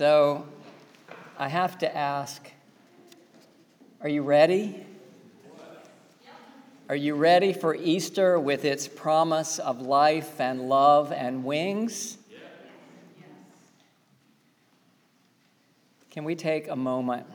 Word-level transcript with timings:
So 0.00 0.46
I 1.36 1.48
have 1.48 1.76
to 1.80 1.94
ask 1.94 2.50
are 4.00 4.08
you 4.08 4.22
ready? 4.22 4.86
Are 6.88 6.96
you 6.96 7.16
ready 7.16 7.52
for 7.52 7.74
Easter 7.74 8.40
with 8.40 8.64
its 8.64 8.88
promise 8.88 9.58
of 9.58 9.82
life 9.82 10.40
and 10.40 10.70
love 10.70 11.12
and 11.12 11.44
wings? 11.44 12.16
Can 16.10 16.24
we 16.24 16.34
take 16.34 16.68
a 16.68 16.76
moment 16.76 17.26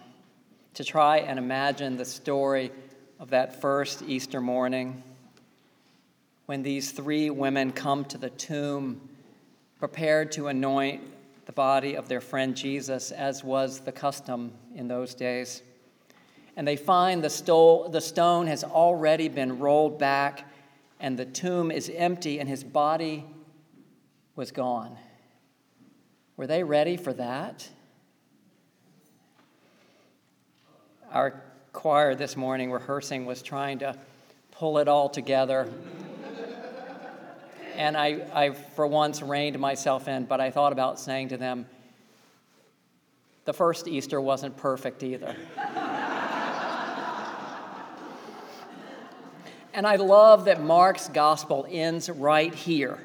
to 0.73 0.83
try 0.83 1.17
and 1.17 1.37
imagine 1.37 1.97
the 1.97 2.05
story 2.05 2.71
of 3.19 3.29
that 3.29 3.61
first 3.61 4.01
Easter 4.01 4.41
morning 4.41 5.03
when 6.47 6.63
these 6.63 6.91
three 6.91 7.29
women 7.29 7.71
come 7.71 8.05
to 8.05 8.17
the 8.17 8.31
tomb 8.31 9.07
prepared 9.77 10.31
to 10.31 10.47
anoint 10.47 11.03
the 11.45 11.51
body 11.51 11.95
of 11.95 12.07
their 12.07 12.21
friend 12.21 12.55
Jesus, 12.55 13.11
as 13.11 13.43
was 13.43 13.79
the 13.79 13.91
custom 13.91 14.51
in 14.73 14.87
those 14.87 15.13
days? 15.13 15.61
And 16.55 16.67
they 16.67 16.77
find 16.77 17.23
the, 17.23 17.29
stole, 17.29 17.89
the 17.89 18.01
stone 18.01 18.47
has 18.47 18.63
already 18.63 19.27
been 19.27 19.59
rolled 19.59 19.99
back, 19.99 20.49
and 20.99 21.17
the 21.17 21.25
tomb 21.25 21.71
is 21.71 21.91
empty, 21.93 22.39
and 22.39 22.47
his 22.47 22.63
body 22.63 23.25
was 24.35 24.51
gone. 24.51 24.97
Were 26.37 26.47
they 26.47 26.63
ready 26.63 26.97
for 26.97 27.13
that? 27.13 27.69
our 31.15 31.41
choir 31.71 32.13
this 32.13 32.35
morning 32.35 32.73
rehearsing 32.73 33.25
was 33.25 33.41
trying 33.41 33.79
to 33.79 33.95
pull 34.51 34.79
it 34.79 34.89
all 34.89 35.07
together. 35.07 35.71
And 37.75 37.95
I, 37.97 38.25
I, 38.33 38.51
for 38.51 38.87
once, 38.87 39.21
reined 39.21 39.59
myself 39.59 40.07
in, 40.07 40.25
but 40.25 40.41
I 40.41 40.51
thought 40.51 40.71
about 40.71 40.99
saying 40.99 41.29
to 41.29 41.37
them, 41.37 41.65
the 43.45 43.53
first 43.53 43.87
Easter 43.87 44.19
wasn't 44.19 44.57
perfect 44.57 45.03
either. 45.03 45.35
and 49.73 49.85
I 49.85 49.97
love 49.97 50.45
that 50.45 50.63
Mark's 50.63 51.09
gospel 51.09 51.67
ends 51.69 52.09
right 52.09 52.53
here 52.53 52.99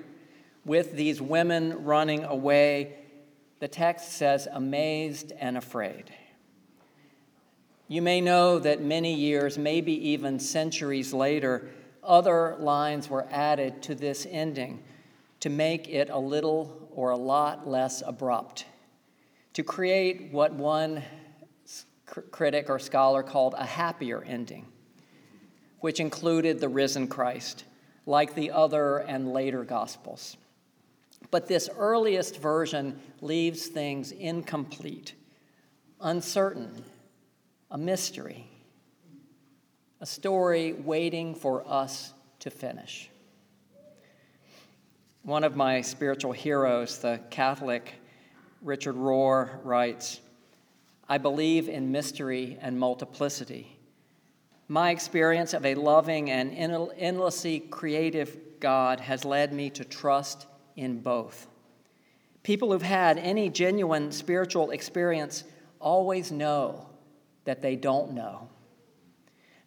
with 0.64 0.92
these 0.92 1.20
women 1.20 1.84
running 1.84 2.24
away. 2.24 2.94
The 3.58 3.68
text 3.68 4.12
says, 4.12 4.48
amazed 4.50 5.32
and 5.38 5.58
afraid. 5.58 6.10
You 7.88 8.02
may 8.02 8.20
know 8.20 8.58
that 8.60 8.80
many 8.80 9.14
years, 9.14 9.58
maybe 9.58 10.10
even 10.10 10.38
centuries 10.38 11.12
later, 11.12 11.68
other 12.10 12.56
lines 12.58 13.08
were 13.08 13.26
added 13.30 13.82
to 13.84 13.94
this 13.94 14.26
ending 14.28 14.82
to 15.38 15.48
make 15.48 15.88
it 15.88 16.10
a 16.10 16.18
little 16.18 16.88
or 16.90 17.10
a 17.10 17.16
lot 17.16 17.68
less 17.68 18.02
abrupt, 18.04 18.66
to 19.52 19.62
create 19.62 20.32
what 20.32 20.52
one 20.52 21.02
critic 22.32 22.68
or 22.68 22.80
scholar 22.80 23.22
called 23.22 23.54
a 23.56 23.64
happier 23.64 24.24
ending, 24.24 24.66
which 25.78 26.00
included 26.00 26.58
the 26.58 26.68
risen 26.68 27.06
Christ, 27.06 27.64
like 28.06 28.34
the 28.34 28.50
other 28.50 28.98
and 28.98 29.32
later 29.32 29.62
Gospels. 29.62 30.36
But 31.30 31.46
this 31.46 31.70
earliest 31.78 32.38
version 32.38 33.00
leaves 33.20 33.68
things 33.68 34.10
incomplete, 34.10 35.14
uncertain, 36.00 36.84
a 37.70 37.78
mystery, 37.78 38.49
a 40.00 40.06
story 40.06 40.72
waiting 40.72 41.34
for 41.34 41.62
us 41.68 42.14
to 42.38 42.50
finish. 42.50 43.10
One 45.22 45.44
of 45.44 45.56
my 45.56 45.82
spiritual 45.82 46.32
heroes, 46.32 46.98
the 46.98 47.20
Catholic 47.28 47.92
Richard 48.62 48.96
Rohr, 48.96 49.58
writes 49.62 50.20
I 51.06 51.18
believe 51.18 51.68
in 51.68 51.92
mystery 51.92 52.56
and 52.62 52.78
multiplicity. 52.78 53.76
My 54.68 54.90
experience 54.90 55.52
of 55.52 55.66
a 55.66 55.74
loving 55.74 56.30
and 56.30 56.54
endlessly 56.96 57.58
creative 57.58 58.38
God 58.60 59.00
has 59.00 59.24
led 59.24 59.52
me 59.52 59.68
to 59.70 59.84
trust 59.84 60.46
in 60.76 61.00
both. 61.00 61.48
People 62.42 62.72
who've 62.72 62.80
had 62.80 63.18
any 63.18 63.50
genuine 63.50 64.12
spiritual 64.12 64.70
experience 64.70 65.44
always 65.80 66.30
know 66.30 66.86
that 67.44 67.60
they 67.60 67.76
don't 67.76 68.12
know. 68.12 68.48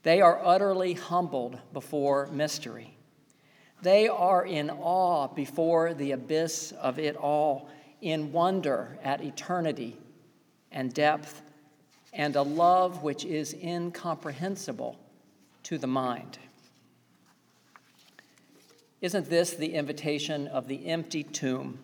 They 0.03 0.21
are 0.21 0.39
utterly 0.43 0.93
humbled 0.93 1.57
before 1.71 2.27
mystery. 2.27 2.97
They 3.81 4.07
are 4.07 4.45
in 4.45 4.69
awe 4.69 5.27
before 5.27 5.93
the 5.93 6.11
abyss 6.11 6.71
of 6.73 6.99
it 6.99 7.15
all, 7.15 7.69
in 8.01 8.31
wonder 8.31 8.97
at 9.03 9.21
eternity 9.21 9.97
and 10.71 10.93
depth, 10.93 11.41
and 12.11 12.35
a 12.35 12.41
love 12.41 13.01
which 13.01 13.25
is 13.25 13.53
incomprehensible 13.53 14.99
to 15.63 15.77
the 15.77 15.87
mind. 15.87 16.37
Isn't 19.01 19.29
this 19.29 19.51
the 19.53 19.73
invitation 19.73 20.47
of 20.47 20.67
the 20.67 20.85
empty 20.87 21.23
tomb? 21.23 21.79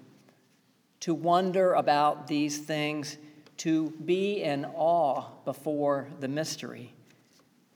To 1.02 1.14
wonder 1.14 1.74
about 1.74 2.28
these 2.28 2.60
things 2.60 3.18
to 3.58 3.92
be 4.06 4.42
in 4.42 4.66
awe 4.66 5.26
before 5.44 6.08
the 6.20 6.30
mystery, 6.30 6.94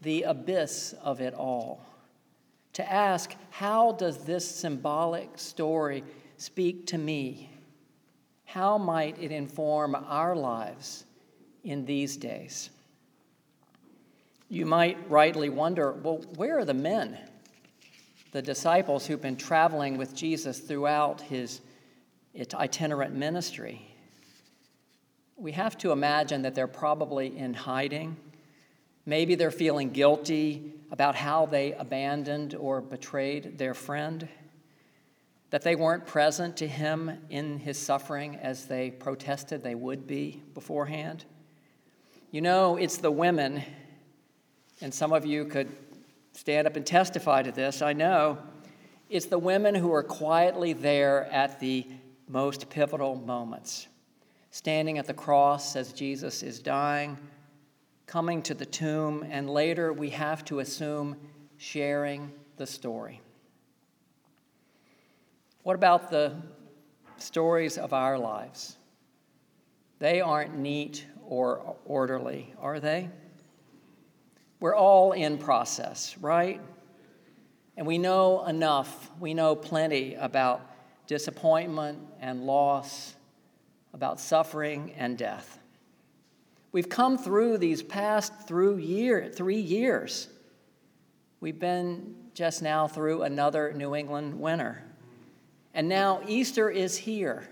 the 0.03 0.23
abyss 0.23 0.93
of 1.01 1.21
it 1.21 1.33
all. 1.33 1.85
To 2.73 2.91
ask, 2.91 3.35
how 3.49 3.93
does 3.93 4.19
this 4.19 4.49
symbolic 4.49 5.37
story 5.37 6.03
speak 6.37 6.87
to 6.87 6.97
me? 6.97 7.49
How 8.45 8.77
might 8.77 9.21
it 9.21 9.31
inform 9.31 9.95
our 9.95 10.35
lives 10.35 11.05
in 11.63 11.85
these 11.85 12.17
days? 12.17 12.69
You 14.49 14.65
might 14.65 14.97
rightly 15.09 15.49
wonder 15.49 15.93
well, 15.93 16.23
where 16.35 16.59
are 16.59 16.65
the 16.65 16.73
men, 16.73 17.17
the 18.31 18.41
disciples 18.41 19.05
who've 19.05 19.21
been 19.21 19.37
traveling 19.37 19.97
with 19.97 20.15
Jesus 20.15 20.59
throughout 20.59 21.21
his 21.21 21.61
itinerant 22.53 23.15
ministry? 23.15 23.93
we 25.43 25.51
have 25.51 25.77
to 25.79 25.91
imagine 25.91 26.43
that 26.43 26.55
they're 26.55 26.67
probably 26.67 27.37
in 27.37 27.53
hiding. 27.53 28.15
Maybe 29.05 29.35
they're 29.35 29.51
feeling 29.51 29.89
guilty 29.89 30.73
about 30.91 31.15
how 31.15 31.45
they 31.45 31.73
abandoned 31.73 32.55
or 32.55 32.81
betrayed 32.81 33.57
their 33.57 33.73
friend, 33.73 34.27
that 35.49 35.61
they 35.61 35.75
weren't 35.75 36.05
present 36.05 36.57
to 36.57 36.67
him 36.67 37.19
in 37.29 37.59
his 37.59 37.77
suffering 37.77 38.37
as 38.37 38.65
they 38.65 38.91
protested 38.91 39.63
they 39.63 39.75
would 39.75 40.07
be 40.07 40.41
beforehand. 40.53 41.25
You 42.31 42.41
know, 42.41 42.77
it's 42.77 42.97
the 42.97 43.11
women, 43.11 43.63
and 44.81 44.93
some 44.93 45.13
of 45.13 45.25
you 45.25 45.45
could 45.45 45.69
stand 46.31 46.67
up 46.67 46.75
and 46.75 46.85
testify 46.85 47.43
to 47.43 47.51
this, 47.51 47.81
I 47.81 47.93
know. 47.93 48.37
It's 49.09 49.27
the 49.27 49.37
women 49.37 49.75
who 49.75 49.93
are 49.93 50.03
quietly 50.03 50.73
there 50.73 51.25
at 51.25 51.59
the 51.59 51.85
most 52.27 52.69
pivotal 52.69 53.15
moments 53.15 53.87
standing 54.53 54.99
at 54.99 55.07
the 55.07 55.13
cross 55.13 55.75
as 55.75 55.91
Jesus 55.93 56.43
is 56.43 56.59
dying, 56.59 57.17
coming 58.05 58.41
to 58.43 58.53
the 58.53 58.65
tomb, 58.65 59.25
and 59.29 59.49
later 59.49 59.91
we 59.93 60.09
have 60.11 60.43
to 60.45 60.59
assume 60.59 61.15
sharing 61.57 62.31
the 62.57 62.67
story. 62.67 63.21
What 65.63 65.75
about 65.75 66.11
the 66.11 66.35
stories 67.17 67.77
of 67.77 67.93
our 67.93 68.19
lives? 68.19 68.77
They 69.99 70.19
aren't 70.19 70.57
neat 70.57 71.05
or 71.25 71.77
orderly, 71.85 72.53
are 72.59 72.79
they? 72.79 73.09
We're 74.59 74.75
all 74.75 75.13
in 75.13 75.37
process, 75.37 76.17
right? 76.19 76.59
And 77.77 77.87
we 77.87 77.97
know 77.97 78.45
enough, 78.45 79.09
we 79.19 79.33
know 79.33 79.55
plenty 79.55 80.15
about 80.15 80.69
disappointment 81.07 81.99
and 82.19 82.45
loss 82.45 83.15
about 83.93 84.19
suffering 84.19 84.93
and 84.97 85.17
death. 85.17 85.59
We've 86.73 86.89
come 86.89 87.17
through 87.17 87.59
these 87.59 87.81
past 87.81 88.33
through 88.47 88.77
year, 88.77 89.29
three 89.33 89.59
years. 89.61 90.27
We've 91.39 91.59
been 91.59 92.15
just 92.33 92.61
now 92.61 92.87
through 92.87 93.21
another 93.21 93.71
New 93.73 93.95
England 93.95 94.37
winter. 94.37 94.83
And 95.73 95.87
now 95.87 96.21
Easter 96.27 96.69
is 96.69 96.97
here. 96.97 97.47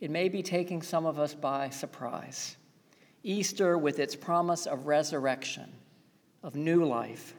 It 0.00 0.10
may 0.10 0.28
be 0.28 0.42
taking 0.42 0.82
some 0.82 1.06
of 1.06 1.18
us 1.18 1.32
by 1.32 1.70
surprise. 1.70 2.56
Easter, 3.22 3.78
with 3.78 3.98
its 3.98 4.14
promise 4.14 4.66
of 4.66 4.86
resurrection, 4.86 5.72
of 6.42 6.56
new 6.56 6.84
life. 6.84 7.34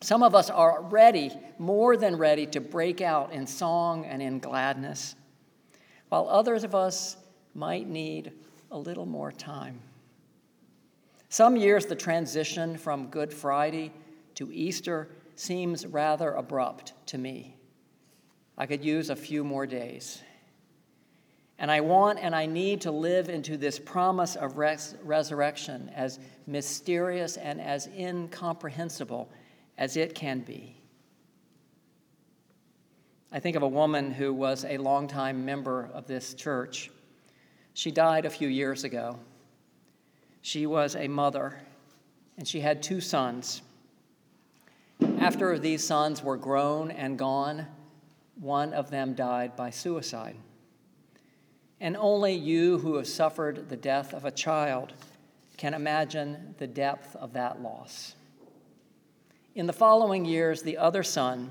Some 0.00 0.22
of 0.22 0.34
us 0.34 0.50
are 0.50 0.82
ready, 0.82 1.32
more 1.58 1.96
than 1.96 2.16
ready, 2.16 2.46
to 2.48 2.60
break 2.60 3.00
out 3.00 3.32
in 3.32 3.46
song 3.46 4.04
and 4.04 4.22
in 4.22 4.38
gladness 4.38 5.16
while 6.14 6.28
others 6.28 6.62
of 6.62 6.76
us 6.76 7.16
might 7.54 7.88
need 7.88 8.30
a 8.70 8.78
little 8.78 9.04
more 9.04 9.32
time. 9.32 9.80
Some 11.34 11.56
years, 11.56 11.86
the 11.86 11.96
transition 11.96 12.76
from 12.76 13.08
Good 13.08 13.34
Friday 13.34 13.90
to 14.36 14.52
Easter 14.52 15.08
seems 15.34 15.84
rather 15.84 16.30
abrupt 16.34 16.92
to 17.06 17.18
me. 17.18 17.56
I 18.56 18.66
could 18.66 18.84
use 18.84 19.10
a 19.10 19.16
few 19.16 19.42
more 19.42 19.66
days. 19.66 20.22
And 21.58 21.72
I 21.72 21.80
want 21.80 22.20
and 22.20 22.36
I 22.36 22.46
need 22.46 22.82
to 22.82 22.92
live 22.92 23.28
into 23.28 23.56
this 23.56 23.80
promise 23.80 24.36
of 24.36 24.58
res- 24.58 24.94
resurrection 25.02 25.90
as 25.96 26.20
mysterious 26.46 27.36
and 27.36 27.60
as 27.60 27.88
incomprehensible 27.88 29.28
as 29.76 29.96
it 29.96 30.14
can 30.14 30.38
be. 30.38 30.80
I 33.32 33.40
think 33.40 33.56
of 33.56 33.64
a 33.64 33.68
woman 33.68 34.12
who 34.12 34.32
was 34.32 34.64
a 34.64 34.78
longtime 34.78 35.44
member 35.44 35.90
of 35.94 36.06
this 36.06 36.32
church. 36.34 36.92
She 37.72 37.90
died 37.90 38.24
a 38.24 38.30
few 38.30 38.46
years 38.46 38.84
ago. 38.84 39.18
She 40.44 40.66
was 40.66 40.94
a 40.94 41.08
mother, 41.08 41.58
and 42.36 42.46
she 42.46 42.60
had 42.60 42.82
two 42.82 43.00
sons. 43.00 43.62
After 45.18 45.58
these 45.58 45.82
sons 45.82 46.22
were 46.22 46.36
grown 46.36 46.90
and 46.90 47.18
gone, 47.18 47.66
one 48.38 48.74
of 48.74 48.90
them 48.90 49.14
died 49.14 49.56
by 49.56 49.70
suicide. 49.70 50.36
And 51.80 51.96
only 51.96 52.34
you 52.34 52.76
who 52.76 52.96
have 52.96 53.06
suffered 53.06 53.70
the 53.70 53.76
death 53.78 54.12
of 54.12 54.26
a 54.26 54.30
child 54.30 54.92
can 55.56 55.72
imagine 55.72 56.54
the 56.58 56.66
depth 56.66 57.16
of 57.16 57.32
that 57.32 57.62
loss. 57.62 58.14
In 59.54 59.64
the 59.64 59.72
following 59.72 60.26
years, 60.26 60.60
the 60.60 60.76
other 60.76 61.02
son, 61.02 61.50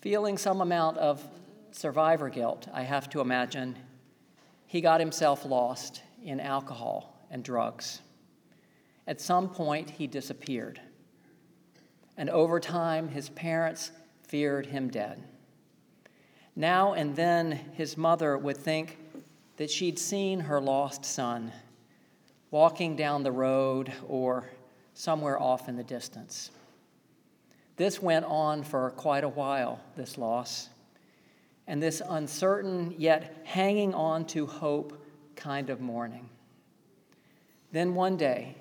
feeling 0.00 0.38
some 0.38 0.62
amount 0.62 0.96
of 0.96 1.22
survivor 1.72 2.30
guilt, 2.30 2.66
I 2.72 2.84
have 2.84 3.10
to 3.10 3.20
imagine, 3.20 3.76
he 4.66 4.80
got 4.80 5.00
himself 5.00 5.44
lost 5.44 6.00
in 6.24 6.40
alcohol 6.40 7.17
and 7.30 7.42
drugs. 7.42 8.00
At 9.06 9.20
some 9.20 9.48
point, 9.48 9.90
he 9.90 10.06
disappeared. 10.06 10.80
And 12.16 12.28
over 12.28 12.60
time, 12.60 13.08
his 13.08 13.28
parents 13.30 13.90
feared 14.22 14.66
him 14.66 14.88
dead. 14.90 15.22
Now 16.54 16.92
and 16.92 17.14
then, 17.14 17.52
his 17.74 17.96
mother 17.96 18.36
would 18.36 18.56
think 18.56 18.98
that 19.56 19.70
she'd 19.70 19.98
seen 19.98 20.40
her 20.40 20.60
lost 20.60 21.04
son 21.04 21.52
walking 22.50 22.96
down 22.96 23.22
the 23.22 23.32
road 23.32 23.92
or 24.06 24.48
somewhere 24.94 25.40
off 25.40 25.68
in 25.68 25.76
the 25.76 25.84
distance. 25.84 26.50
This 27.76 28.02
went 28.02 28.24
on 28.24 28.64
for 28.64 28.90
quite 28.90 29.22
a 29.22 29.28
while, 29.28 29.80
this 29.96 30.18
loss, 30.18 30.68
and 31.68 31.80
this 31.80 32.02
uncertain 32.08 32.94
yet 32.98 33.42
hanging 33.44 33.94
on 33.94 34.24
to 34.26 34.46
hope 34.46 35.04
kind 35.36 35.70
of 35.70 35.80
mourning. 35.80 36.28
Then 37.70 37.94
one 37.94 38.16
day, 38.16 38.56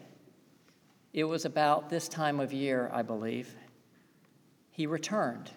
it 1.14 1.24
was 1.24 1.46
about 1.46 1.90
this 1.90 2.08
time 2.08 2.40
of 2.40 2.52
year, 2.52 2.90
I 2.94 3.02
believe, 3.02 3.56
he 4.70 4.86
returned. 4.86 5.52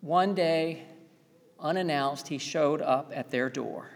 One 0.00 0.34
day, 0.34 0.86
unannounced, 1.58 2.28
he 2.28 2.38
showed 2.38 2.80
up 2.80 3.12
at 3.14 3.30
their 3.30 3.50
door. 3.50 3.90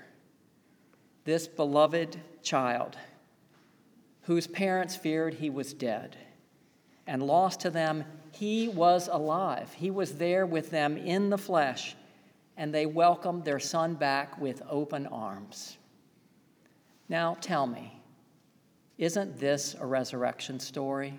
This 1.25 1.49
beloved 1.49 2.21
child, 2.43 2.97
whose 4.23 4.47
parents 4.47 4.95
feared 4.95 5.35
he 5.35 5.49
was 5.49 5.73
dead, 5.73 6.17
and 7.07 7.23
lost 7.23 7.61
to 7.61 7.71
them, 7.71 8.05
he 8.33 8.69
was 8.69 9.09
alive. 9.11 9.73
He 9.73 9.91
was 9.91 10.17
there 10.17 10.45
with 10.45 10.71
them 10.71 10.97
in 10.97 11.31
the 11.31 11.39
flesh, 11.39 11.97
and 12.57 12.75
they 12.75 12.85
welcomed 12.85 13.45
their 13.45 13.59
son 13.59 13.95
back 13.95 14.39
with 14.39 14.63
open 14.69 15.07
arms. 15.07 15.79
Now 17.09 17.37
tell 17.41 17.67
me, 17.67 18.01
isn't 18.99 19.39
this 19.39 19.75
a 19.81 19.87
resurrection 19.87 20.61
story? 20.61 21.15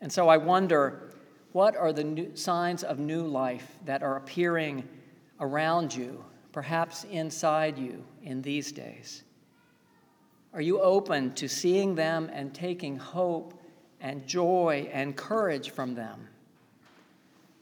And 0.00 0.12
so 0.12 0.28
I 0.28 0.36
wonder 0.36 1.10
what 1.52 1.76
are 1.76 1.92
the 1.92 2.30
signs 2.34 2.84
of 2.84 2.98
new 2.98 3.22
life 3.22 3.76
that 3.84 4.02
are 4.02 4.16
appearing 4.16 4.88
around 5.40 5.94
you, 5.94 6.24
perhaps 6.52 7.04
inside 7.04 7.78
you 7.78 8.04
in 8.22 8.40
these 8.40 8.72
days? 8.72 9.24
Are 10.52 10.60
you 10.60 10.80
open 10.80 11.34
to 11.34 11.48
seeing 11.48 11.94
them 11.94 12.30
and 12.32 12.54
taking 12.54 12.96
hope 12.96 13.54
and 14.00 14.26
joy 14.26 14.88
and 14.92 15.16
courage 15.16 15.70
from 15.70 15.94
them? 15.94 16.28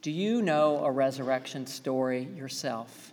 Do 0.01 0.11
you 0.11 0.43
know 0.43 0.85
a 0.85 0.91
resurrection 0.91 1.67
story 1.67 2.29
yourself? 2.37 3.13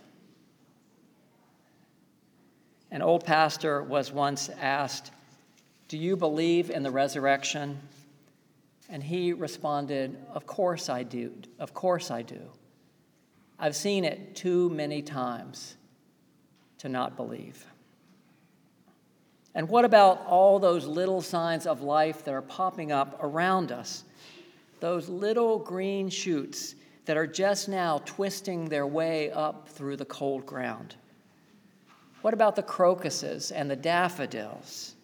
An 2.90 3.02
old 3.02 3.24
pastor 3.24 3.82
was 3.82 4.12
once 4.12 4.48
asked, 4.60 5.10
Do 5.88 5.98
you 5.98 6.16
believe 6.16 6.70
in 6.70 6.82
the 6.82 6.90
resurrection? 6.90 7.78
And 8.88 9.02
he 9.02 9.32
responded, 9.32 10.16
Of 10.32 10.46
course 10.46 10.88
I 10.88 11.02
do. 11.02 11.32
Of 11.58 11.74
course 11.74 12.10
I 12.10 12.22
do. 12.22 12.40
I've 13.58 13.74
seen 13.74 14.04
it 14.04 14.36
too 14.36 14.70
many 14.70 15.02
times 15.02 15.76
to 16.78 16.88
not 16.88 17.16
believe. 17.16 17.66
And 19.54 19.68
what 19.68 19.86
about 19.86 20.24
all 20.26 20.58
those 20.58 20.86
little 20.86 21.22
signs 21.22 21.66
of 21.66 21.80
life 21.80 22.24
that 22.24 22.34
are 22.34 22.42
popping 22.42 22.92
up 22.92 23.18
around 23.22 23.72
us? 23.72 24.04
Those 24.80 25.08
little 25.08 25.58
green 25.58 26.10
shoots 26.10 26.74
that 27.06 27.16
are 27.16 27.26
just 27.26 27.68
now 27.68 28.02
twisting 28.04 28.68
their 28.68 28.86
way 28.86 29.30
up 29.30 29.68
through 29.68 29.96
the 29.96 30.04
cold 30.04 30.44
ground. 30.44 30.96
What 32.26 32.34
about 32.34 32.56
the 32.56 32.62
crocuses 32.64 33.52
and 33.52 33.70
the 33.70 33.76
daffodils? 33.76 34.96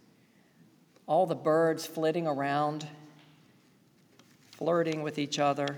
All 1.06 1.24
the 1.24 1.36
birds 1.36 1.86
flitting 1.86 2.26
around 2.26 2.84
flirting 4.56 5.04
with 5.04 5.20
each 5.20 5.38
other, 5.38 5.76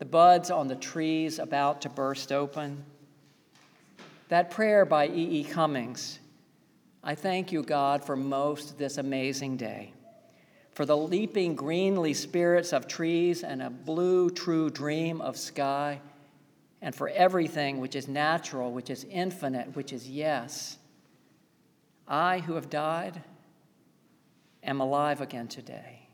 the 0.00 0.04
buds 0.04 0.50
on 0.50 0.66
the 0.66 0.74
trees 0.74 1.38
about 1.38 1.82
to 1.82 1.88
burst 1.88 2.32
open. 2.32 2.82
That 4.28 4.50
prayer 4.50 4.84
by 4.84 5.06
E. 5.06 5.38
E. 5.38 5.44
Cummings 5.44 6.18
I 7.04 7.14
thank 7.14 7.52
you, 7.52 7.62
God, 7.62 8.02
for 8.04 8.16
most 8.16 8.76
this 8.78 8.98
amazing 8.98 9.56
day, 9.56 9.92
for 10.72 10.84
the 10.84 10.96
leaping 10.96 11.54
greenly 11.54 12.12
spirits 12.12 12.72
of 12.72 12.88
trees 12.88 13.44
and 13.44 13.62
a 13.62 13.70
blue, 13.70 14.30
true 14.30 14.68
dream 14.68 15.20
of 15.20 15.36
sky, 15.36 16.00
and 16.82 16.94
for 16.94 17.08
everything 17.08 17.78
which 17.78 17.94
is 17.94 18.08
natural, 18.08 18.72
which 18.72 18.90
is 18.90 19.04
infinite, 19.04 19.76
which 19.76 19.92
is 19.92 20.10
yes. 20.10 20.76
I, 22.08 22.40
who 22.40 22.54
have 22.54 22.68
died, 22.68 23.22
am 24.64 24.80
alive 24.80 25.20
again 25.20 25.46
today. 25.46 26.08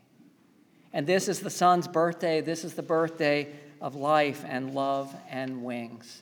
And 0.93 1.07
this 1.07 1.27
is 1.27 1.39
the 1.39 1.49
Son's 1.49 1.87
birthday. 1.87 2.41
This 2.41 2.63
is 2.63 2.75
the 2.75 2.83
birthday 2.83 3.51
of 3.81 3.95
life 3.95 4.45
and 4.47 4.75
love 4.75 5.13
and 5.27 5.63
wings. 5.63 6.21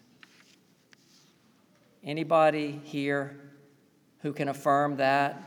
Anybody 2.04 2.80
here 2.86 3.38
who 4.22 4.32
can 4.32 4.48
affirm 4.48 4.96
that? 4.96 5.44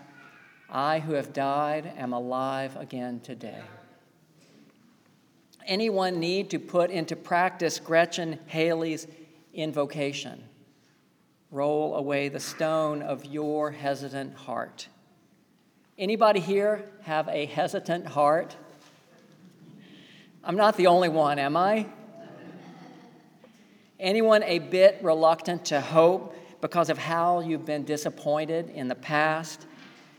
I, 0.68 1.00
who 1.00 1.14
have 1.14 1.32
died, 1.32 1.90
am 1.96 2.12
alive 2.12 2.76
again 2.76 3.20
today. 3.20 3.62
Anyone 5.70 6.18
need 6.18 6.50
to 6.50 6.58
put 6.58 6.90
into 6.90 7.14
practice 7.14 7.78
Gretchen 7.78 8.40
Haley's 8.46 9.06
invocation? 9.54 10.42
Roll 11.52 11.94
away 11.94 12.28
the 12.28 12.40
stone 12.40 13.02
of 13.02 13.24
your 13.24 13.70
hesitant 13.70 14.34
heart. 14.34 14.88
Anybody 15.96 16.40
here 16.40 16.90
have 17.02 17.28
a 17.28 17.46
hesitant 17.46 18.04
heart? 18.04 18.56
I'm 20.42 20.56
not 20.56 20.76
the 20.76 20.88
only 20.88 21.08
one, 21.08 21.38
am 21.38 21.56
I? 21.56 21.86
Anyone 24.00 24.42
a 24.42 24.58
bit 24.58 24.98
reluctant 25.02 25.66
to 25.66 25.80
hope 25.80 26.34
because 26.60 26.90
of 26.90 26.98
how 26.98 27.38
you've 27.38 27.64
been 27.64 27.84
disappointed 27.84 28.70
in 28.70 28.88
the 28.88 28.96
past? 28.96 29.66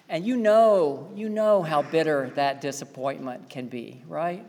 And 0.08 0.26
you 0.26 0.38
know, 0.38 1.12
you 1.14 1.28
know 1.28 1.62
how 1.62 1.82
bitter 1.82 2.32
that 2.36 2.62
disappointment 2.62 3.50
can 3.50 3.68
be, 3.68 4.02
right? 4.08 4.46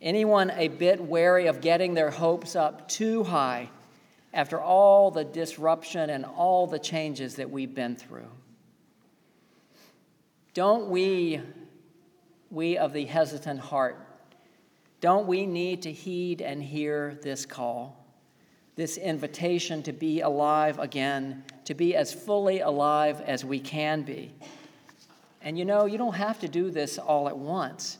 Anyone 0.00 0.50
a 0.50 0.68
bit 0.68 1.00
wary 1.00 1.46
of 1.46 1.60
getting 1.60 1.94
their 1.94 2.10
hopes 2.10 2.54
up 2.54 2.88
too 2.88 3.24
high 3.24 3.70
after 4.34 4.60
all 4.60 5.10
the 5.10 5.24
disruption 5.24 6.10
and 6.10 6.24
all 6.24 6.66
the 6.66 6.78
changes 6.78 7.36
that 7.36 7.50
we've 7.50 7.74
been 7.74 7.96
through? 7.96 8.30
Don't 10.52 10.88
we 10.88 11.40
we 12.50 12.78
of 12.78 12.92
the 12.92 13.04
hesitant 13.04 13.60
heart, 13.60 13.98
don't 15.00 15.26
we 15.26 15.46
need 15.46 15.82
to 15.82 15.92
heed 15.92 16.40
and 16.40 16.62
hear 16.62 17.18
this 17.22 17.44
call, 17.44 18.06
this 18.76 18.96
invitation 18.96 19.82
to 19.82 19.92
be 19.92 20.20
alive 20.20 20.78
again, 20.78 21.44
to 21.64 21.74
be 21.74 21.94
as 21.96 22.12
fully 22.12 22.60
alive 22.60 23.20
as 23.22 23.44
we 23.44 23.58
can 23.58 24.02
be? 24.02 24.32
And 25.42 25.58
you 25.58 25.64
know, 25.64 25.86
you 25.86 25.98
don't 25.98 26.14
have 26.14 26.40
to 26.40 26.48
do 26.48 26.70
this 26.70 26.98
all 26.98 27.28
at 27.28 27.36
once. 27.36 27.98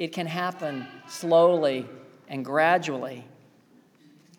It 0.00 0.14
can 0.14 0.26
happen 0.26 0.86
slowly 1.08 1.86
and 2.26 2.42
gradually. 2.42 3.26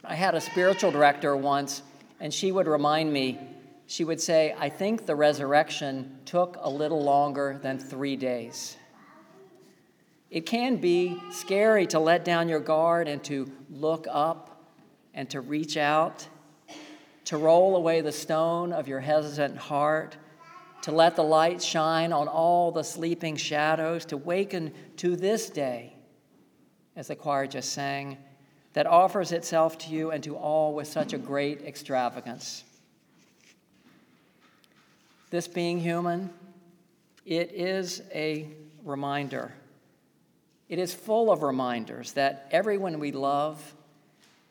I 0.04 0.16
had 0.16 0.34
a 0.34 0.42
spiritual 0.42 0.90
director 0.90 1.38
once, 1.38 1.84
and 2.20 2.34
she 2.34 2.52
would 2.52 2.66
remind 2.66 3.14
me, 3.14 3.40
she 3.86 4.04
would 4.04 4.20
say, 4.20 4.56
I 4.58 4.70
think 4.70 5.06
the 5.06 5.16
resurrection 5.16 6.18
took 6.26 6.58
a 6.60 6.68
little 6.68 7.04
longer 7.04 7.60
than 7.62 7.78
three 7.78 8.16
days. 8.16 8.76
It 10.32 10.48
can 10.48 10.78
be 10.78 11.22
scary 11.32 11.86
to 11.88 12.00
let 12.00 12.26
down 12.26 12.50
your 12.50 12.60
guard 12.60 13.08
and 13.08 13.24
to 13.26 13.52
look 13.70 14.08
up 14.10 14.66
and 15.14 15.30
to 15.30 15.42
reach 15.42 15.78
out, 15.78 16.28
to 17.26 17.38
roll 17.38 17.76
away 17.76 18.02
the 18.02 18.12
stone 18.12 18.74
of 18.74 18.88
your 18.88 19.00
hesitant 19.00 19.58
heart, 19.58 20.18
to 20.82 20.92
let 20.92 21.16
the 21.16 21.24
light 21.24 21.62
shine 21.62 22.12
on 22.12 22.28
all 22.28 22.72
the 22.72 22.84
sleeping 22.84 23.36
shadows, 23.36 24.06
to 24.06 24.18
waken 24.18 24.74
to 24.98 25.16
this 25.16 25.50
day, 25.50 25.94
as 26.96 27.08
the 27.08 27.16
choir 27.16 27.48
just 27.48 27.72
sang, 27.72 28.18
that 28.74 28.88
offers 28.88 29.32
itself 29.32 29.78
to 29.78 29.90
you 29.90 30.12
and 30.12 30.24
to 30.24 30.36
all 30.36 30.74
with 30.74 30.88
such 30.88 31.14
a 31.14 31.18
great 31.18 31.62
extravagance. 31.62 32.64
This 35.30 35.48
being 35.48 35.80
human, 35.80 36.30
it 37.26 37.52
is 37.54 38.02
a 38.14 38.48
reminder. 38.84 39.54
It 40.68 40.80
is 40.80 40.94
full 40.94 41.32
of 41.32 41.44
reminders 41.44 42.14
that 42.14 42.48
everyone 42.52 43.00
we 43.00 43.12
love, 43.12 43.76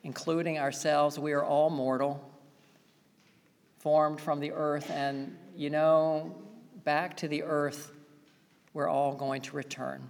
including 0.03 0.59
ourselves, 0.59 1.19
we 1.19 1.33
are 1.33 1.45
all 1.45 1.71
mortal, 1.71 2.30
formed 3.81 4.21
from 4.21 4.41
the 4.41 4.53
earth, 4.53 4.91
and 4.91 5.37
you 5.57 5.71
know, 5.71 6.35
back 6.85 7.17
to 7.17 7.29
the 7.29 7.43
earth, 7.43 7.93
we're 8.75 8.89
all 8.89 9.15
going 9.15 9.43
to 9.43 9.57
return. 9.57 10.07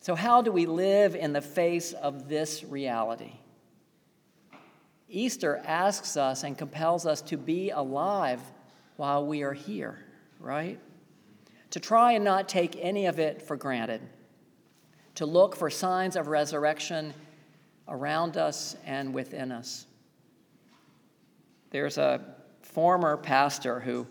So, 0.00 0.14
how 0.14 0.42
do 0.42 0.52
we 0.52 0.66
live 0.66 1.16
in 1.16 1.32
the 1.32 1.40
face 1.40 1.92
of 1.94 2.28
this 2.28 2.62
reality? 2.62 3.32
Easter 5.08 5.62
asks 5.64 6.16
us 6.16 6.44
and 6.44 6.58
compels 6.58 7.06
us 7.06 7.22
to 7.22 7.36
be 7.36 7.70
alive 7.70 8.40
while 8.96 9.26
we 9.26 9.42
are 9.42 9.52
here, 9.52 9.98
right? 10.38 10.78
To 11.70 11.80
try 11.80 12.12
and 12.12 12.24
not 12.24 12.48
take 12.48 12.76
any 12.80 13.06
of 13.06 13.18
it 13.18 13.40
for 13.40 13.56
granted, 13.56 14.02
to 15.14 15.26
look 15.26 15.56
for 15.56 15.70
signs 15.70 16.16
of 16.16 16.28
resurrection 16.28 17.14
around 17.88 18.36
us 18.36 18.76
and 18.84 19.14
within 19.14 19.52
us. 19.52 19.86
There's 21.70 21.98
a 21.98 22.20
former 22.62 23.16
pastor 23.16 23.80
who 23.80 24.06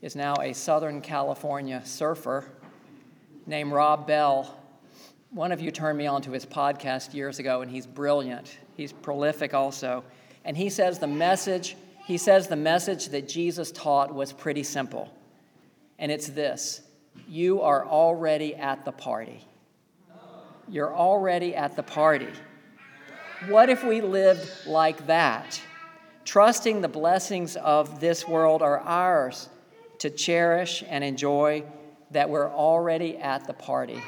is 0.00 0.16
now 0.16 0.34
a 0.40 0.52
Southern 0.52 1.00
California 1.00 1.82
surfer 1.84 2.44
named 3.46 3.72
Rob 3.72 4.06
Bell. 4.06 4.58
One 5.30 5.52
of 5.52 5.60
you 5.60 5.70
turned 5.70 5.98
me 5.98 6.06
on 6.06 6.22
to 6.22 6.30
his 6.30 6.46
podcast 6.46 7.12
years 7.12 7.38
ago, 7.38 7.62
and 7.62 7.70
he's 7.70 7.86
brilliant. 7.86 8.58
He's 8.76 8.92
prolific 8.92 9.52
also. 9.52 10.04
And 10.44 10.56
he 10.56 10.70
says 10.70 10.98
the 10.98 11.06
message, 11.06 11.76
he 12.06 12.16
says 12.16 12.48
the 12.48 12.56
message 12.56 13.08
that 13.08 13.28
Jesus 13.28 13.70
taught 13.70 14.14
was 14.14 14.32
pretty 14.32 14.62
simple. 14.62 15.12
And 15.98 16.10
it's 16.10 16.28
this 16.28 16.82
you 17.28 17.60
are 17.62 17.86
already 17.86 18.54
at 18.56 18.84
the 18.84 18.92
party. 18.92 19.46
You're 20.68 20.94
already 20.94 21.54
at 21.54 21.76
the 21.76 21.82
party. 21.82 22.28
What 23.48 23.68
if 23.68 23.84
we 23.84 24.00
lived 24.00 24.66
like 24.66 25.06
that? 25.06 25.60
Trusting 26.24 26.80
the 26.80 26.88
blessings 26.88 27.56
of 27.56 28.00
this 28.00 28.26
world 28.26 28.62
are 28.62 28.80
ours 28.80 29.48
to 29.98 30.10
cherish 30.10 30.82
and 30.88 31.04
enjoy, 31.04 31.64
that 32.10 32.30
we're 32.30 32.50
already 32.50 33.16
at 33.16 33.46
the 33.46 33.52
party. 33.52 34.02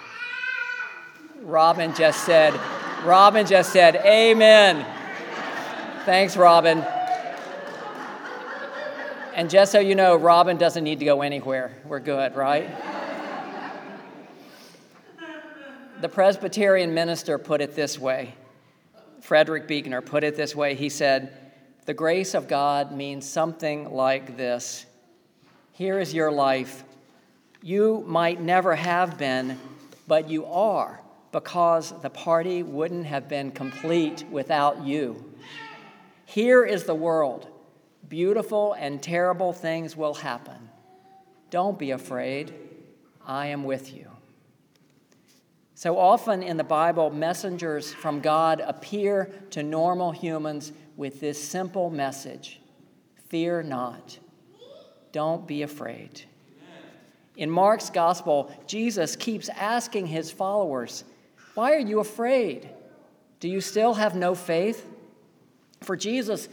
Robin 1.42 1.94
just 1.94 2.24
said, 2.24 2.58
Robin 3.04 3.46
just 3.46 3.72
said, 3.72 3.96
Amen. 3.96 4.86
Thanks, 6.04 6.36
Robin. 6.36 6.84
And 9.34 9.50
just 9.50 9.70
so 9.70 9.78
you 9.80 9.94
know, 9.94 10.16
Robin 10.16 10.56
doesn't 10.56 10.82
need 10.82 10.98
to 11.00 11.04
go 11.04 11.20
anywhere. 11.20 11.76
We're 11.84 12.00
good, 12.00 12.34
right? 12.36 12.70
the 16.00 16.08
Presbyterian 16.08 16.94
minister 16.94 17.38
put 17.38 17.60
it 17.60 17.74
this 17.74 17.98
way 17.98 18.34
Frederick 19.20 19.66
Buechner 19.66 20.00
put 20.02 20.24
it 20.24 20.36
this 20.36 20.54
way. 20.54 20.74
He 20.74 20.88
said, 20.88 21.45
The 21.86 21.94
grace 21.94 22.34
of 22.34 22.48
God 22.48 22.90
means 22.90 23.28
something 23.28 23.92
like 23.92 24.36
this 24.36 24.86
Here 25.72 26.00
is 26.00 26.12
your 26.12 26.32
life. 26.32 26.82
You 27.62 28.04
might 28.06 28.40
never 28.40 28.74
have 28.74 29.16
been, 29.16 29.58
but 30.08 30.28
you 30.28 30.46
are, 30.46 31.00
because 31.30 31.94
the 32.02 32.10
party 32.10 32.64
wouldn't 32.64 33.06
have 33.06 33.28
been 33.28 33.52
complete 33.52 34.24
without 34.30 34.84
you. 34.84 35.32
Here 36.24 36.64
is 36.64 36.84
the 36.84 36.94
world. 36.94 37.48
Beautiful 38.08 38.72
and 38.72 39.00
terrible 39.00 39.52
things 39.52 39.96
will 39.96 40.14
happen. 40.14 40.70
Don't 41.50 41.78
be 41.78 41.92
afraid. 41.92 42.52
I 43.24 43.46
am 43.46 43.62
with 43.62 43.94
you. 43.94 44.15
So 45.76 45.98
often 45.98 46.42
in 46.42 46.56
the 46.56 46.64
Bible, 46.64 47.10
messengers 47.10 47.92
from 47.92 48.20
God 48.20 48.62
appear 48.66 49.30
to 49.50 49.62
normal 49.62 50.10
humans 50.10 50.72
with 50.96 51.20
this 51.20 51.42
simple 51.42 51.90
message 51.90 52.60
Fear 53.28 53.64
not. 53.64 54.18
Don't 55.12 55.46
be 55.46 55.60
afraid. 55.60 56.22
In 57.36 57.50
Mark's 57.50 57.90
gospel, 57.90 58.50
Jesus 58.66 59.16
keeps 59.16 59.50
asking 59.50 60.06
his 60.06 60.30
followers, 60.30 61.04
Why 61.54 61.74
are 61.74 61.78
you 61.78 62.00
afraid? 62.00 62.70
Do 63.38 63.48
you 63.50 63.60
still 63.60 63.92
have 63.92 64.16
no 64.16 64.34
faith? 64.34 64.88
For 65.82 65.94
Jesus, 65.94 66.48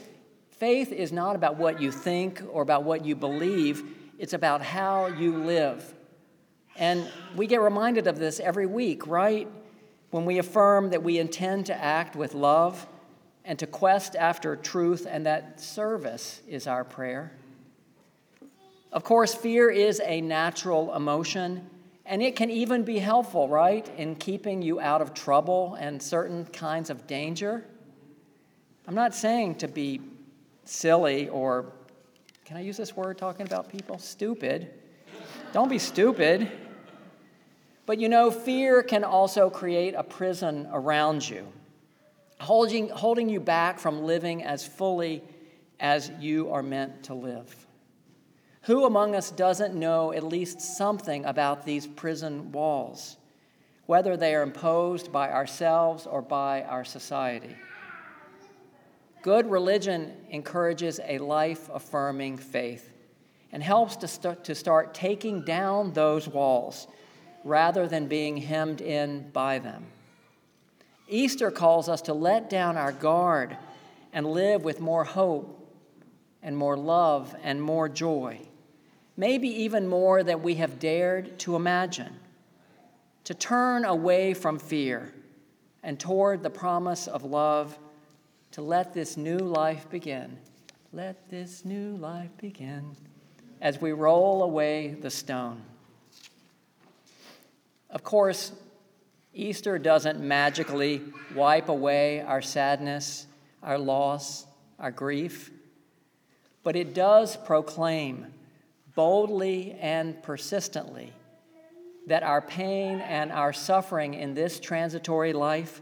faith 0.50 0.92
is 0.92 1.14
not 1.14 1.38
about 1.38 1.56
what 1.56 1.80
you 1.80 1.94
think 1.94 2.42
or 2.52 2.62
about 2.62 2.84
what 2.84 3.06
you 3.06 3.16
believe, 3.16 3.84
it's 4.20 4.34
about 4.34 4.62
how 4.62 5.06
you 5.08 5.38
live. 5.46 5.93
And 6.78 7.10
we 7.36 7.48
get 7.48 7.62
reminded 7.62 8.08
of 8.08 8.18
this 8.18 8.40
every 8.40 8.66
week, 8.66 9.06
right? 9.08 9.48
When 10.12 10.26
we 10.26 10.40
affirm 10.40 10.90
that 10.90 11.04
we 11.04 11.20
intend 11.20 11.68
to 11.68 11.76
act 11.76 12.16
with 12.16 12.34
love 12.34 12.88
and 13.46 13.60
to 13.60 13.68
quest 13.68 14.16
after 14.16 14.56
truth, 14.56 15.06
and 15.10 15.26
that 15.26 15.60
service 15.60 16.42
is 16.48 16.66
our 16.66 16.84
prayer. 16.84 17.34
Of 18.92 19.04
course, 19.04 19.34
fear 19.34 19.70
is 19.70 20.02
a 20.06 20.22
natural 20.22 20.96
emotion, 20.96 21.70
and 22.06 22.22
it 22.22 22.36
can 22.36 22.50
even 22.50 22.84
be 22.84 23.00
helpful, 23.00 23.50
right, 23.50 23.90
in 23.98 24.16
keeping 24.16 24.62
you 24.62 24.80
out 24.80 25.02
of 25.02 25.14
trouble 25.14 25.76
and 25.80 26.02
certain 26.02 26.46
kinds 26.46 26.90
of 26.90 27.06
danger. 27.08 27.66
I'm 28.88 28.96
not 28.96 29.16
saying 29.16 29.56
to 29.56 29.68
be 29.68 30.02
silly 30.66 31.30
or, 31.30 31.74
can 32.46 32.58
I 32.58 32.62
use 32.62 32.78
this 32.78 32.96
word 32.96 33.18
talking 33.18 33.46
about 33.46 33.70
people? 33.70 33.98
Stupid. 33.98 34.70
Don't 35.54 35.70
be 35.70 35.80
stupid. 35.80 36.52
But 37.86 38.00
you 38.00 38.08
know, 38.08 38.32
fear 38.32 38.82
can 38.82 39.04
also 39.04 39.50
create 39.50 39.94
a 39.94 40.04
prison 40.04 40.68
around 40.72 41.28
you, 41.28 41.48
holding, 42.40 42.90
holding 42.90 43.28
you 43.28 43.40
back 43.40 43.80
from 43.80 44.04
living 44.04 44.44
as 44.44 44.66
fully 44.66 45.22
as 45.80 46.10
you 46.20 46.52
are 46.52 46.64
meant 46.64 47.04
to 47.04 47.14
live. 47.14 47.68
Who 48.64 48.86
among 48.86 49.16
us 49.16 49.32
doesn't 49.32 49.76
know 49.76 50.14
at 50.14 50.24
least 50.24 50.62
something 50.62 51.26
about 51.26 51.66
these 51.66 51.86
prison 51.86 52.54
walls, 52.54 53.18
whether 53.86 54.16
they 54.16 54.34
are 54.34 54.44
imposed 54.44 55.12
by 55.12 55.30
ourselves 55.32 56.08
or 56.08 56.22
by 56.22 56.64
our 56.64 56.86
society? 56.86 57.58
Good 59.22 59.50
religion 59.50 60.14
encourages 60.30 61.02
a 61.06 61.18
life 61.18 61.70
affirming 61.74 62.38
faith 62.38 62.94
and 63.52 63.62
helps 63.62 63.98
to 63.98 64.08
start, 64.08 64.46
to 64.46 64.56
start 64.56 64.94
taking 64.94 65.44
down 65.44 65.92
those 65.92 66.30
walls 66.30 66.88
rather 67.44 67.88
than 67.88 68.08
being 68.08 68.38
hemmed 68.38 68.82
in 68.82 69.30
by 69.32 69.60
them. 69.60 69.86
Easter 71.08 71.52
calls 71.52 71.90
us 71.90 72.02
to 72.04 72.14
let 72.14 72.50
down 72.50 72.78
our 72.78 72.92
guard 72.92 73.58
and 74.14 74.26
live 74.26 74.64
with 74.64 74.80
more 74.80 75.04
hope 75.04 75.60
and 76.42 76.56
more 76.56 76.78
love 76.78 77.36
and 77.44 77.62
more 77.62 77.90
joy, 77.90 78.40
maybe 79.18 79.48
even 79.48 79.88
more 79.88 80.24
than 80.24 80.42
we 80.42 80.56
have 80.56 80.80
dared 80.80 81.38
to 81.40 81.56
imagine. 81.56 82.20
To 83.26 83.34
turn 83.34 83.86
away 83.86 84.34
from 84.34 84.60
fear 84.60 85.14
and 85.82 86.00
toward 86.00 86.44
the 86.44 86.50
promise 86.50 87.08
of 87.08 87.24
love, 87.24 87.78
to 88.52 88.62
let 88.62 88.94
this 88.94 89.18
new 89.18 89.38
life 89.38 89.90
begin. 89.90 90.38
Let 90.92 91.30
this 91.30 91.66
new 91.66 91.96
life 91.98 92.30
begin 92.38 92.96
as 93.62 93.82
we 93.82 93.94
roll 93.94 94.44
away 94.44 94.96
the 95.02 95.10
stone. 95.10 95.62
Of 97.94 98.04
course, 98.04 98.52
Easter 99.34 99.78
doesn't 99.78 100.20
magically 100.20 101.02
wipe 101.36 101.70
away 101.70 102.22
our 102.22 102.42
sadness, 102.42 103.28
our 103.62 103.78
loss, 103.78 104.48
our 104.80 104.92
grief, 104.92 105.52
but 106.64 106.76
it 106.76 106.94
does 106.94 107.38
proclaim 107.38 108.34
boldly 108.96 109.78
and 109.80 110.22
persistently 110.24 111.14
that 112.08 112.24
our 112.24 112.42
pain 112.42 113.00
and 113.00 113.32
our 113.32 113.54
suffering 113.54 114.16
in 114.16 114.34
this 114.34 114.60
transitory 114.60 115.32
life 115.32 115.82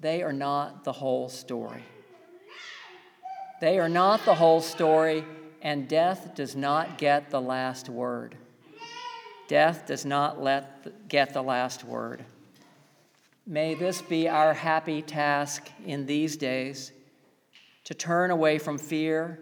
they 0.00 0.22
are 0.22 0.32
not 0.32 0.84
the 0.84 0.92
whole 0.92 1.28
story. 1.28 1.84
They 3.60 3.78
are 3.78 3.88
not 3.88 4.24
the 4.24 4.34
whole 4.34 4.62
story, 4.62 5.24
and 5.60 5.86
death 5.86 6.34
does 6.34 6.56
not 6.56 6.96
get 6.96 7.28
the 7.28 7.40
last 7.40 7.90
word. 7.90 8.34
Death 9.50 9.84
does 9.84 10.04
not 10.04 10.40
let 10.40 11.08
get 11.08 11.34
the 11.34 11.42
last 11.42 11.82
word. 11.82 12.24
May 13.44 13.74
this 13.74 14.00
be 14.00 14.28
our 14.28 14.54
happy 14.54 15.02
task 15.02 15.68
in 15.84 16.06
these 16.06 16.36
days 16.36 16.92
to 17.82 17.92
turn 17.92 18.30
away 18.30 18.58
from 18.58 18.78
fear 18.78 19.40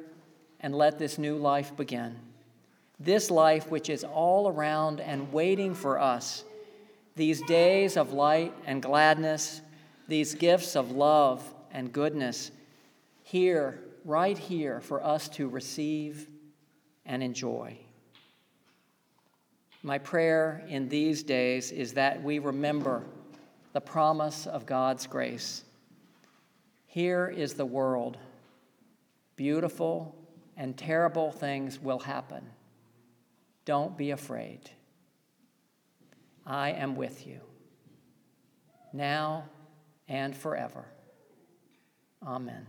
and 0.60 0.74
let 0.74 0.98
this 0.98 1.18
new 1.18 1.36
life 1.36 1.76
begin. 1.76 2.16
This 2.98 3.30
life 3.30 3.70
which 3.70 3.90
is 3.90 4.02
all 4.02 4.48
around 4.48 5.00
and 5.00 5.30
waiting 5.30 5.74
for 5.74 5.98
us. 5.98 6.42
These 7.14 7.42
days 7.42 7.98
of 7.98 8.14
light 8.14 8.54
and 8.64 8.80
gladness, 8.80 9.60
these 10.08 10.34
gifts 10.34 10.74
of 10.74 10.90
love 10.90 11.42
and 11.70 11.92
goodness, 11.92 12.50
here, 13.24 13.78
right 14.06 14.38
here, 14.38 14.80
for 14.80 15.04
us 15.04 15.28
to 15.28 15.50
receive 15.50 16.30
and 17.04 17.22
enjoy. 17.22 17.76
My 19.82 19.98
prayer 19.98 20.64
in 20.68 20.88
these 20.88 21.22
days 21.22 21.70
is 21.70 21.94
that 21.94 22.22
we 22.22 22.38
remember 22.40 23.04
the 23.72 23.80
promise 23.80 24.46
of 24.46 24.66
God's 24.66 25.06
grace. 25.06 25.64
Here 26.86 27.28
is 27.28 27.54
the 27.54 27.66
world. 27.66 28.18
Beautiful 29.36 30.16
and 30.56 30.76
terrible 30.76 31.30
things 31.30 31.80
will 31.80 32.00
happen. 32.00 32.44
Don't 33.64 33.96
be 33.96 34.10
afraid. 34.10 34.70
I 36.44 36.70
am 36.70 36.96
with 36.96 37.26
you, 37.26 37.40
now 38.92 39.44
and 40.08 40.34
forever. 40.34 40.86
Amen. 42.26 42.66